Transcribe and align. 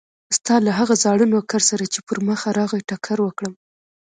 ستا 0.37 0.55
له 0.65 0.71
هغه 0.79 0.95
زاړه 1.03 1.25
نوکر 1.33 1.61
سره 1.69 1.83
چې 1.93 1.99
پر 2.07 2.17
مخه 2.27 2.47
راغی 2.59 2.81
ټکر 2.89 3.17
وکړم. 3.23 3.53